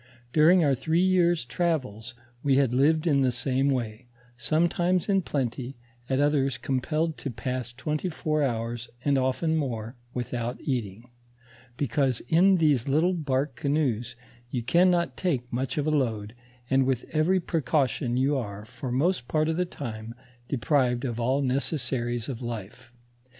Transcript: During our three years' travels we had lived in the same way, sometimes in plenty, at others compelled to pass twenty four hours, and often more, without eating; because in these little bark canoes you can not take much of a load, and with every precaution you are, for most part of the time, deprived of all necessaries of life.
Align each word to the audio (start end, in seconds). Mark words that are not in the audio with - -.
During 0.33 0.63
our 0.63 0.73
three 0.73 1.03
years' 1.05 1.45
travels 1.45 2.15
we 2.41 2.55
had 2.55 2.73
lived 2.73 3.05
in 3.05 3.21
the 3.21 3.31
same 3.31 3.69
way, 3.69 4.07
sometimes 4.35 5.07
in 5.07 5.21
plenty, 5.21 5.77
at 6.09 6.19
others 6.19 6.57
compelled 6.57 7.19
to 7.19 7.29
pass 7.29 7.71
twenty 7.71 8.09
four 8.09 8.41
hours, 8.41 8.89
and 9.05 9.15
often 9.15 9.55
more, 9.55 9.95
without 10.11 10.57
eating; 10.61 11.11
because 11.77 12.19
in 12.21 12.55
these 12.57 12.87
little 12.87 13.13
bark 13.13 13.55
canoes 13.55 14.15
you 14.49 14.63
can 14.63 14.89
not 14.89 15.15
take 15.17 15.53
much 15.53 15.77
of 15.77 15.85
a 15.85 15.91
load, 15.91 16.33
and 16.67 16.87
with 16.87 17.05
every 17.11 17.39
precaution 17.39 18.17
you 18.17 18.35
are, 18.35 18.65
for 18.65 18.91
most 18.91 19.27
part 19.27 19.47
of 19.47 19.55
the 19.55 19.65
time, 19.65 20.15
deprived 20.47 21.05
of 21.05 21.19
all 21.19 21.43
necessaries 21.43 22.27
of 22.27 22.41
life. 22.41 22.91